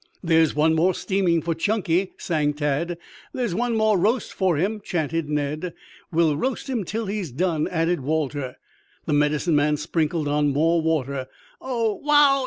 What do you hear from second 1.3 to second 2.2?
for Chunky,"